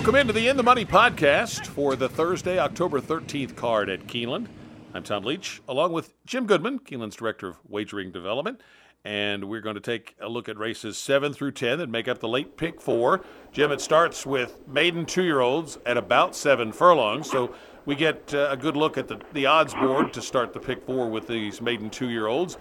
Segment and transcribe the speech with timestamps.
[0.00, 4.46] Welcome into the In the Money podcast for the Thursday, October 13th card at Keeneland.
[4.94, 8.62] I'm Tom Leach, along with Jim Goodman, Keeneland's Director of Wagering Development.
[9.04, 12.18] And we're going to take a look at races 7 through 10 that make up
[12.18, 13.22] the late pick four.
[13.52, 17.30] Jim, it starts with maiden two year olds at about seven furlongs.
[17.30, 17.54] So
[17.84, 20.86] we get uh, a good look at the, the odds board to start the pick
[20.86, 22.56] four with these maiden two year olds.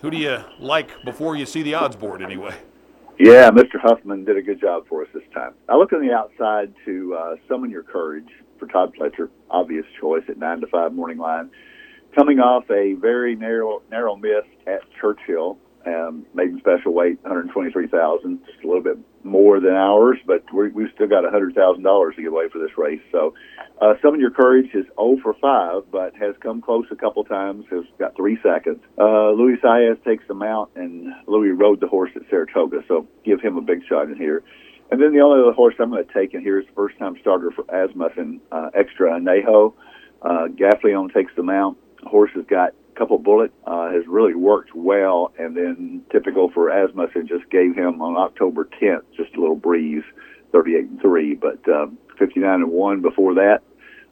[0.00, 2.54] Who do you like before you see the odds board, anyway?
[3.18, 3.80] Yeah, Mr.
[3.82, 5.54] Huffman did a good job for us this time.
[5.68, 8.28] I look on the outside to uh, summon your courage
[8.60, 11.50] for Todd Fletcher, obvious choice at nine to five morning line.
[12.14, 18.62] Coming off a very narrow narrow miss at Churchill, um, maiden special weight, 123,000, just
[18.62, 22.48] a little bit more than ours, but we, we've still got $100,000 to give away
[22.48, 23.00] for this race.
[23.12, 23.34] So,
[23.80, 27.64] uh, Summon Your Courage is 0 for 5, but has come close a couple times,
[27.70, 28.80] has got three seconds.
[28.98, 33.40] Uh, Luis Saez takes the mount, and Luis rode the horse at Saratoga, so give
[33.40, 34.42] him a big shot in here.
[34.90, 37.16] And then the only other horse I'm going to take in here is first time
[37.20, 39.74] starter for Asmussen, uh, Extra Anejo.
[40.22, 41.76] Uh, Gaffalione takes the mount.
[42.04, 47.28] Horse has got couple bullet uh, has really worked well, and then typical for Asmussen
[47.28, 50.02] just gave him on October 10th just a little breeze,
[50.52, 51.86] 38 and three, but uh,
[52.18, 53.60] 59 and one before that.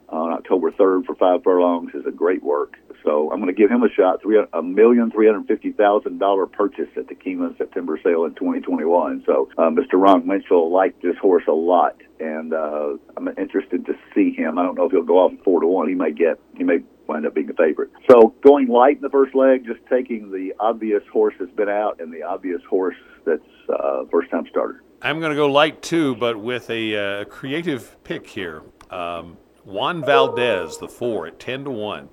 [0.09, 2.77] On October 3rd for five furlongs is a great work.
[3.03, 4.21] So I'm going to give him a shot.
[4.21, 8.33] Three a million three hundred fifty thousand dollar purchase at the Keeneland September sale in
[8.35, 9.23] 2021.
[9.25, 9.93] So uh, Mr.
[9.93, 14.57] Ron Winchell liked this horse a lot, and uh, I'm interested to see him.
[14.57, 15.87] I don't know if he'll go off four to one.
[15.87, 17.89] He may get he may wind up being a favorite.
[18.09, 21.99] So going light in the first leg, just taking the obvious horse that's been out
[21.99, 24.83] and the obvious horse that's uh, first time starter.
[25.01, 28.63] I'm going to go light too, but with a uh, creative pick here.
[28.89, 32.09] Um, Juan Valdez, the four at 10 to 1.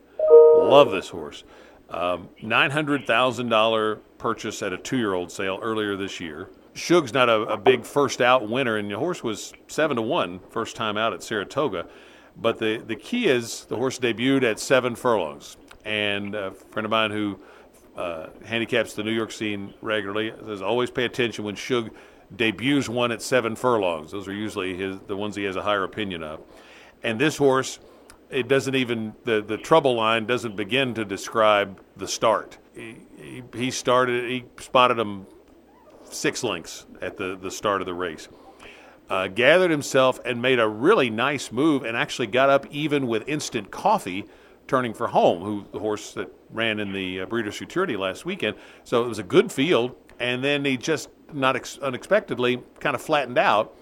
[0.56, 1.44] Love this horse.
[1.88, 6.50] Um, $900,000 purchase at a two year old sale earlier this year.
[6.74, 10.40] Shug's not a, a, big first out winner, and the horse was 7 to 1
[10.50, 11.86] first time out at Saratoga.
[12.36, 15.56] But the, the key is the horse debuted at seven furlongs.
[15.84, 17.38] And a friend of mine who
[17.96, 21.90] uh, handicaps the New York scene regularly says always pay attention when Shug
[22.34, 24.10] debuts one at seven furlongs.
[24.10, 26.40] Those are usually his, the ones he has a higher opinion of.
[27.02, 27.78] And this horse,
[28.30, 32.58] it doesn't even, the, the trouble line doesn't begin to describe the start.
[32.74, 35.26] He, he, he started, he spotted him
[36.10, 38.28] six lengths at the, the start of the race
[39.10, 43.28] uh, gathered himself and made a really nice move and actually got up even with
[43.28, 44.24] instant coffee
[44.66, 48.56] turning for home, who the horse that ran in the uh, Breeders' Futurity last weekend.
[48.82, 53.02] So it was a good field, and then he just not ex- unexpectedly kind of
[53.02, 53.76] flattened out,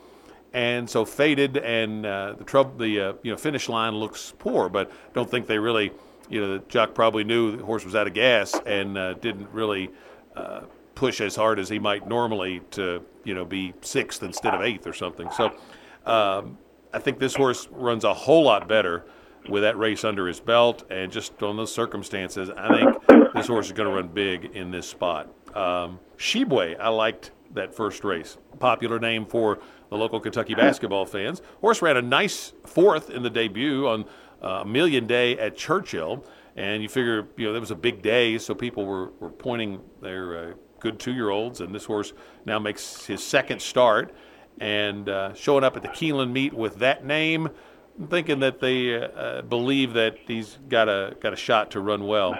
[0.53, 4.69] and so faded, and uh, the trouble, the uh, you know finish line looks poor.
[4.69, 5.93] But don't think they really,
[6.29, 9.51] you know, the jock probably knew the horse was out of gas and uh, didn't
[9.51, 9.91] really
[10.35, 10.63] uh,
[11.03, 14.87] push as hard as he might normally to you know be sixth instead of eighth
[14.87, 15.29] or something.
[15.33, 15.47] So
[16.07, 16.57] um,
[16.95, 19.05] I think this horse runs a whole lot better
[19.49, 23.67] with that race under his belt, and just on those circumstances, I think this horse
[23.67, 25.27] is going to run big in this spot.
[25.57, 28.39] Um, Shebue, I liked that first race.
[28.61, 29.59] Popular name for
[29.91, 31.43] the local Kentucky basketball fans.
[31.61, 34.05] Horse ran a nice fourth in the debut on
[34.41, 36.25] uh, Million Day at Churchill,
[36.55, 39.81] and you figure you know that was a big day, so people were, were pointing
[40.01, 40.53] their uh,
[40.83, 42.13] good two year olds, and this horse
[42.45, 44.15] now makes his second start
[44.61, 47.49] and uh, showing up at the Keeneland meet with that name.
[47.99, 51.81] I'm thinking that they uh, uh, believe that he's got a got a shot to
[51.81, 52.39] run well,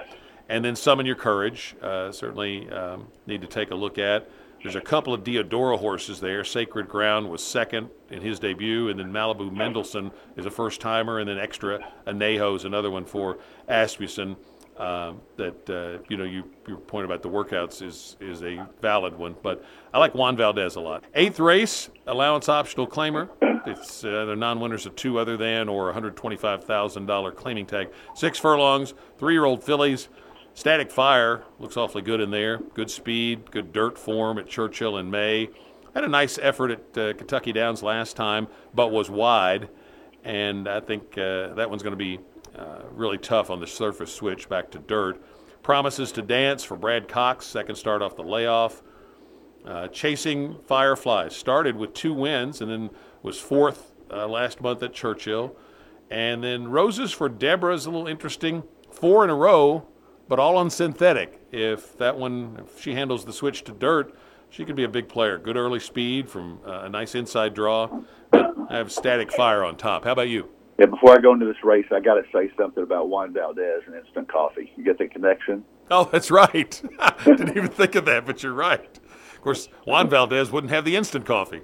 [0.49, 1.77] and then summon your courage.
[1.81, 4.29] Uh, certainly um, need to take a look at.
[4.63, 6.45] There's a couple of Diodoro horses there.
[6.45, 11.19] Sacred Ground was second in his debut, and then Malibu Mendelson is a first timer,
[11.19, 13.39] and then Extra Anejo is another one for
[13.69, 14.37] Asmussen.
[14.83, 19.17] Um, that uh, you know you, your point about the workouts is is a valid
[19.17, 19.37] one.
[19.41, 21.05] But I like Juan Valdez a lot.
[21.15, 23.29] Eighth race, allowance optional claimer.
[23.65, 27.91] It's uh, they're non-winners of two other than or $125,000 claiming tag.
[28.17, 30.09] Six furlongs, three-year-old fillies.
[30.55, 32.59] Static Fire looks awfully good in there.
[32.59, 35.49] Good speed, good dirt form at Churchill in May.
[35.95, 39.69] Had a nice effort at uh, Kentucky Downs last time, but was wide.
[40.25, 42.19] And I think uh, that one's going to be
[42.57, 45.23] uh, really tough on the surface switch back to dirt.
[45.63, 48.83] Promises to dance for Brad Cox, second start off the layoff.
[49.65, 52.91] Uh, chasing Fireflies started with two wins and then
[53.23, 55.57] was fourth uh, last month at Churchill.
[56.11, 58.65] And then Roses for Deborah is a little interesting.
[58.91, 59.87] Four in a row,
[60.29, 61.41] but all on synthetic.
[61.53, 64.15] If that one, if she handles the switch to dirt,
[64.51, 65.39] she could be a big player.
[65.39, 68.03] Good early speed from uh, a nice inside draw.
[68.31, 70.05] But I have static fire on top.
[70.05, 70.49] How about you?
[70.83, 73.83] Yeah, before I go into this race, I got to say something about Juan Valdez
[73.87, 74.73] and instant coffee.
[74.75, 75.63] You get the connection?
[75.93, 76.83] Oh, that's right.
[76.99, 78.99] I didn't even think of that, but you're right.
[79.33, 81.61] Of course, Juan Valdez wouldn't have the instant coffee.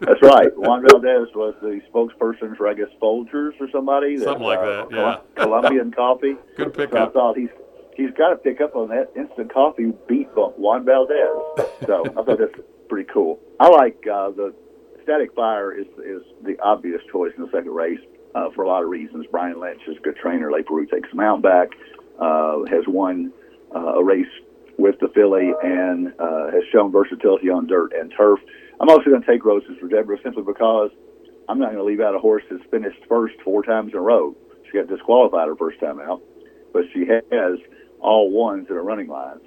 [0.00, 0.48] That's right.
[0.56, 4.16] Juan Valdez was the spokesperson for, I guess, Folgers or somebody.
[4.16, 5.16] Something like uh, that, yeah.
[5.44, 6.36] Colombian coffee.
[6.56, 7.50] Good So I thought he's
[7.94, 11.68] he's got to pick up on that instant coffee beat Juan Valdez.
[11.84, 13.38] So I thought that's pretty cool.
[13.60, 14.54] I like uh, the
[15.02, 18.00] Static Fire is is the obvious choice in the second race
[18.34, 19.26] uh, for a lot of reasons.
[19.30, 20.50] Brian Lynch is a good trainer.
[20.50, 21.68] Lake Peru takes him out back.
[22.20, 23.32] Uh, has won
[23.74, 24.26] uh, a race
[24.78, 28.38] with the filly and uh, has shown versatility on dirt and turf.
[28.80, 30.90] I'm also going to take Roses for Deborah simply because
[31.48, 34.00] I'm not going to leave out a horse that's finished first four times in a
[34.00, 34.34] row.
[34.66, 36.22] She got disqualified her first time out,
[36.72, 37.58] but she has
[38.00, 39.42] all ones in her running lines.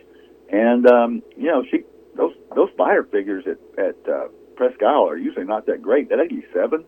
[0.51, 1.83] And um, you know, she
[2.15, 6.09] those those Beyer figures at at uh, Presque Isle are usually not that great.
[6.09, 6.85] That 87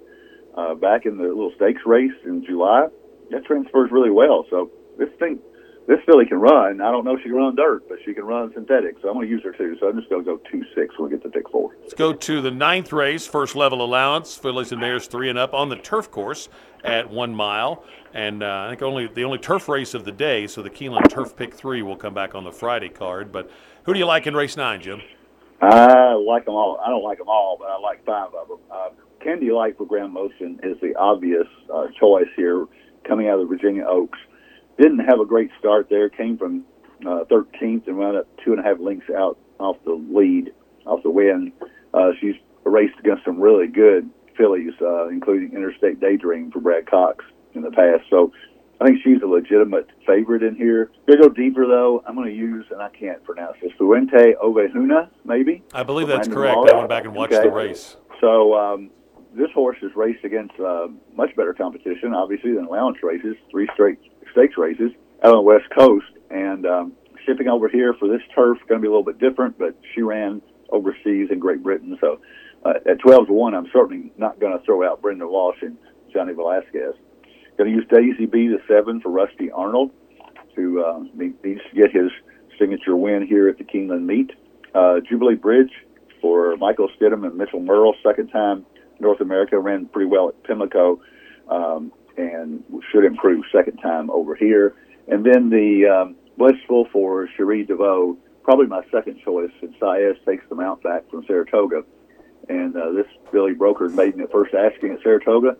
[0.57, 2.87] uh, back in the little stakes race in July,
[3.31, 4.45] that transfers really well.
[4.49, 5.39] So this thing,
[5.87, 6.81] this filly can run.
[6.81, 8.95] I don't know if she can run dirt, but she can run synthetic.
[9.01, 9.77] So I'm going to use her too.
[9.79, 11.75] So I'm just going to go two six when we get to pick four.
[11.81, 14.35] Let's go to the ninth race, first level allowance.
[14.35, 16.49] Fillies and Mares three and up on the turf course
[16.83, 17.83] at one mile,
[18.13, 20.47] and uh, I think only the only turf race of the day.
[20.47, 23.31] So the Keeneland Turf Pick three will come back on the Friday card.
[23.31, 23.49] But
[23.83, 25.01] who do you like in race nine, Jim?
[25.61, 26.79] I like them all.
[26.85, 28.59] I don't like them all, but I like five of them.
[28.69, 28.89] Uh,
[29.23, 32.65] Candy Light for Graham Motion is the obvious uh, choice here,
[33.07, 34.19] coming out of the Virginia Oaks.
[34.79, 36.09] Didn't have a great start there.
[36.09, 36.63] Came from
[37.05, 40.51] uh, 13th and wound up two and a half lengths out off the lead,
[40.85, 41.51] off the win.
[41.93, 47.25] Uh, she's raced against some really good fillies, uh, including Interstate Daydream for Brad Cox
[47.53, 48.03] in the past.
[48.09, 48.31] So
[48.79, 50.91] I think she's a legitimate favorite in here.
[51.09, 55.09] To go deeper though, I'm going to use, and I can't pronounce this, Fuente Ovejuna,
[55.25, 55.63] maybe.
[55.73, 56.69] I believe that's correct.
[56.69, 57.47] I went back and watched Okay.
[57.49, 57.97] the race.
[58.21, 58.91] So um,
[59.33, 63.99] this horse has raced against uh, much better competition, obviously, than allowance races, three straight
[64.31, 64.91] stakes races
[65.23, 66.05] out on the West Coast.
[66.29, 66.93] And um,
[67.25, 70.01] shipping over here for this turf going to be a little bit different, but she
[70.01, 71.97] ran overseas in Great Britain.
[72.01, 72.19] So
[72.65, 75.77] uh, at 12 to 1, I'm certainly not going to throw out Brendan Walsh and
[76.11, 76.93] Johnny Velazquez.
[77.57, 79.91] Going to use Daisy B to 7 for Rusty Arnold,
[80.55, 82.11] who uh, needs to get his
[82.59, 84.31] signature win here at the Keeneland meet.
[84.73, 85.71] Uh, Jubilee Bridge
[86.21, 88.65] for Michael Stidham and Mitchell Murrill, second time
[88.99, 91.01] North America, ran pretty well at Pimlico,
[91.49, 94.75] um, and should improve second time over here.
[95.07, 100.43] And then the um, Blissful for Cherie DeVaux, probably my second choice, since Saez takes
[100.49, 101.83] the mount back from Saratoga.
[102.49, 105.57] And uh, this Billy Broker maiden at first asking at Saratoga.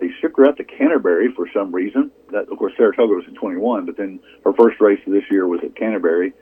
[0.00, 2.12] They shipped her out to Canterbury for some reason.
[2.30, 5.60] That, of course, Saratoga was in 21, but then her first race this year was
[5.64, 6.32] at Canterbury,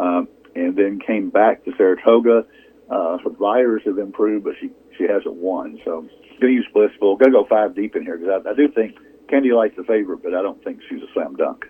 [0.00, 2.44] um, and then came back to Saratoga.
[2.90, 5.80] Uh, her riders have improved, but she she hasn't won.
[5.84, 6.06] So,
[6.40, 7.16] gonna use Blissful.
[7.16, 8.96] Gonna go five deep in here because I, I do think
[9.28, 11.66] Candy Light's the favorite, but I don't think she's a slam dunk.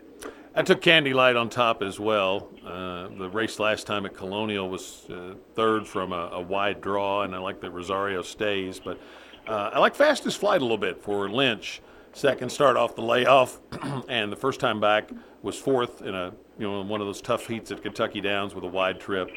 [0.57, 2.49] I took Candy Light on top as well.
[2.65, 7.23] Uh, the race last time at Colonial was uh, third from a, a wide draw,
[7.23, 8.79] and I like that Rosario stays.
[8.79, 9.01] But
[9.49, 11.83] uh, I like Fastest Flight a little bit for Lynch.
[12.13, 13.59] Second start off the layoff,
[14.09, 15.11] and the first time back
[15.43, 18.63] was fourth in a you know one of those tough heats at Kentucky Downs with
[18.63, 19.31] a wide trip.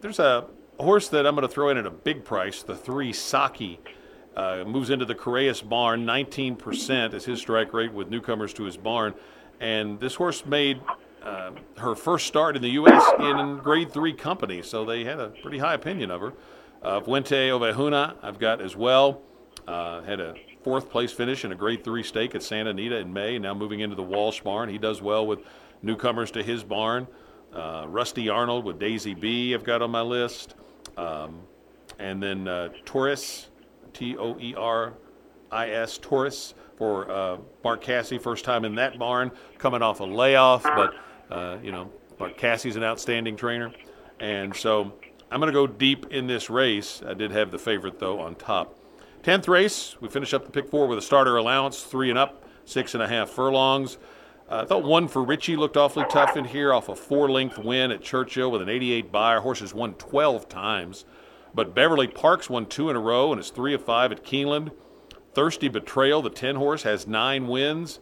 [0.00, 0.46] There's a
[0.78, 3.80] horse that I'm going to throw in at a big price, the three Saki.
[4.36, 6.06] Uh, moves into the Correas barn.
[6.06, 9.12] 19% is his strike rate with newcomers to his barn.
[9.58, 10.80] And this horse made
[11.24, 13.04] uh, her first start in the U.S.
[13.18, 16.32] in grade three company, so they had a pretty high opinion of her.
[16.82, 19.22] Uh, Fuente Ovejuna, I've got as well.
[19.66, 23.12] Uh, had a fourth place finish in a grade three stake at Santa Anita in
[23.12, 24.68] May, now moving into the Walsh barn.
[24.68, 25.40] He does well with
[25.82, 27.08] newcomers to his barn.
[27.52, 30.54] Uh, Rusty Arnold with Daisy B, I've got on my list.
[30.98, 31.40] Um,
[31.98, 33.48] and then uh, Torres,
[33.92, 34.94] T O E R
[35.50, 40.04] I S, Torres for uh, Mark Casse, first time in that barn, coming off a
[40.04, 40.94] layoff, but
[41.30, 43.72] uh, you know, Mark Casse's an outstanding trainer.
[44.20, 44.92] And so
[45.30, 47.02] I'm going to go deep in this race.
[47.06, 48.78] I did have the favorite, though, on top.
[49.22, 52.44] Tenth race, we finish up the pick four with a starter allowance, three and up,
[52.64, 53.98] six and a half furlongs.
[54.50, 57.58] Uh, I thought one for Richie looked awfully tough in here off a four length
[57.58, 59.40] win at Churchill with an 88 Beyer.
[59.40, 61.04] Horses won 12 times.
[61.54, 64.70] But Beverly Parks won two in a row and is three of five at Keeneland.
[65.34, 68.00] Thirsty Betrayal, the 10 horse, has nine wins.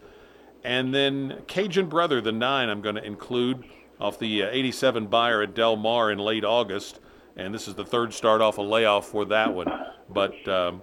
[0.63, 3.63] And then Cajun Brother, the nine, I'm going to include
[3.99, 6.99] off the uh, 87 Beyer at Del Mar in late August.
[7.35, 9.71] And this is the third start off a layoff for that one.
[10.09, 10.81] But um,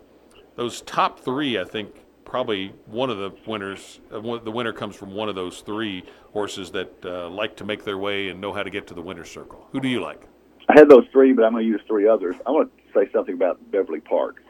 [0.57, 2.04] those top three, I think,
[2.35, 6.73] probably one of the winners, uh, the winner comes from one of those three horses
[6.73, 9.31] that uh, like to make their way and know how to get to the winner's
[9.31, 9.69] circle.
[9.71, 10.21] Who do you like?
[10.69, 12.35] I had those three, but I'm going to use three others.
[12.45, 14.43] I want to say something about Beverly Park.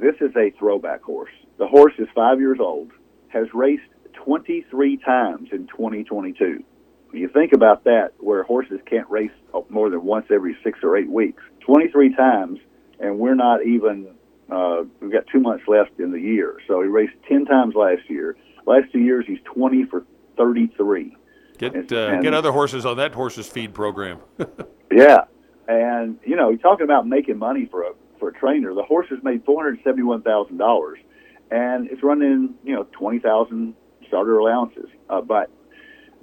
[0.00, 1.32] This is a throwback horse.
[1.58, 2.92] The horse is five years old,
[3.30, 3.82] has raced
[4.12, 6.62] 23 times in 2022.
[7.10, 9.32] When you think about that, where horses can't race
[9.70, 12.60] more than once every six or eight weeks, 23 times,
[13.00, 14.06] and we're not even
[14.50, 18.08] Uh, we've got two months left in the year, so he raced ten times last
[18.08, 18.36] year.
[18.66, 20.04] Last two years, he's twenty for
[20.36, 21.16] thirty-three.
[21.58, 24.20] Get uh, and, get other horses on that horse's feed program.
[24.92, 25.24] yeah,
[25.66, 29.18] and you know, talking about making money for a for a trainer, the horse has
[29.22, 30.98] made four hundred seventy-one thousand dollars,
[31.50, 33.74] and it's running you know twenty thousand
[34.06, 34.88] starter allowances.
[35.10, 35.50] Uh, but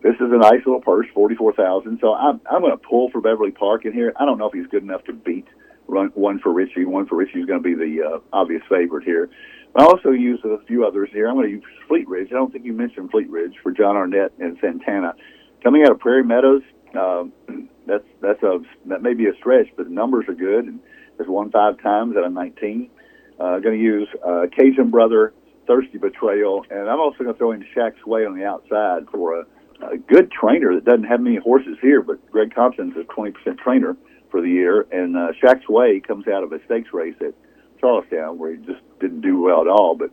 [0.02, 2.00] this is a nice little purse, forty-four thousand.
[2.02, 4.14] So I'm I'm going to pull for Beverly Park in here.
[4.16, 5.48] I don't know if he's good enough to beat
[5.88, 6.86] run one for Richie.
[6.86, 9.30] One for Richie is going to be the uh, obvious favorite here.
[9.76, 11.28] I also use a few others here.
[11.28, 12.30] I'm going to use Fleet Ridge.
[12.32, 15.16] I don't think you mentioned Fleet Ridge for John Arnett and Santana.
[15.64, 16.62] Coming out of Prairie Meadows,
[16.98, 17.26] uh,
[17.86, 20.66] that's that's a that may be a stretch, but the numbers are good.
[20.66, 20.80] And
[21.18, 22.90] there's won five times out of 19.
[23.38, 25.34] Uh, going to use uh, Cajun Brother,
[25.68, 29.42] Thirsty Betrayal, and I'm also going to throw in Shack's Way on the outside for
[29.42, 29.46] a,
[29.86, 33.98] a good trainer that doesn't have many horses here, but Greg Thompson's a 20% trainer
[34.36, 34.86] for the year.
[34.92, 37.34] And uh, Shack's Way comes out of a stakes race at
[37.80, 39.96] Charles Town where he just didn't do well at all.
[39.96, 40.12] But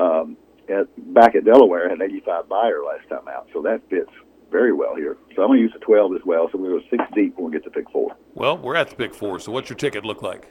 [0.00, 0.36] um,
[0.68, 4.10] at, back at Delaware, had 85 Beyer last time out, so that fits
[4.52, 5.16] very well here.
[5.34, 6.48] So I'm going to use the 12 as well.
[6.52, 8.16] So to go six deep when we get to pick four.
[8.34, 9.40] Well, we're at the pick four.
[9.40, 10.48] So what's your ticket look like?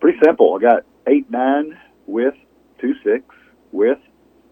[0.00, 0.54] Pretty simple.
[0.54, 2.34] I got eight nine with
[2.78, 3.24] two six
[3.72, 3.98] with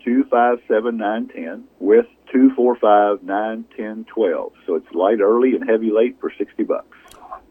[0.02, 4.52] two five seven nine ten with two four five nine ten twelve.
[4.66, 6.93] So it's light early and heavy late for sixty bucks.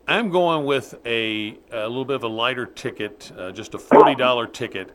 [0.06, 4.52] I'm going with a, a little bit of a lighter ticket, uh, just a $40
[4.52, 4.92] ticket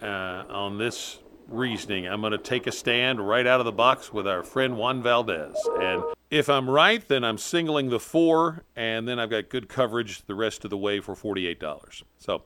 [0.00, 1.18] uh, on this
[1.48, 2.06] reasoning.
[2.06, 5.02] I'm going to take a stand right out of the box with our friend Juan
[5.02, 5.56] Valdez.
[5.80, 10.24] And if I'm right, then I'm singling the four, and then I've got good coverage
[10.26, 12.04] the rest of the way for $48.
[12.18, 12.44] So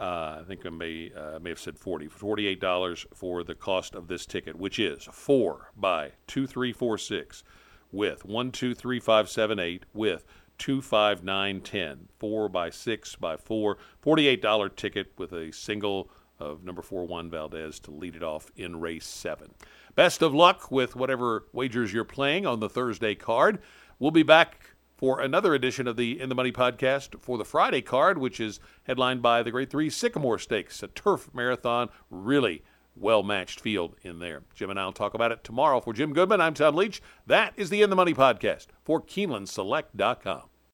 [0.00, 4.08] uh, I think I may, uh, may have said 40 $48 for the cost of
[4.08, 7.44] this ticket, which is 4 by 2346
[7.92, 10.24] with 123578 with
[10.58, 15.52] two five nine ten four by six by four forty eight dollar ticket with a
[15.52, 19.54] single of number four Juan Valdez to lead it off in race seven.
[19.94, 23.60] Best of luck with whatever wagers you're playing on the Thursday card.
[23.98, 27.82] We'll be back for another edition of the In the Money podcast for the Friday
[27.82, 31.88] card, which is headlined by the Grade Three Sycamore Stakes, a turf marathon.
[32.08, 32.62] Really
[32.96, 34.42] well matched field in there.
[34.54, 35.80] Jim and I'll talk about it tomorrow.
[35.80, 37.02] For Jim Goodman, I'm Tom Leach.
[37.26, 40.51] That is the In the Money podcast for KeenelandSelect.com.